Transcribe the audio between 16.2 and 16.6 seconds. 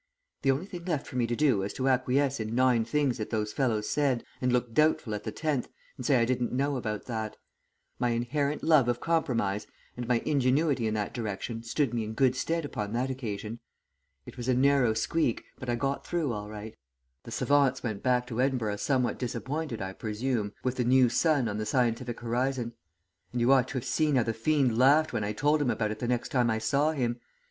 all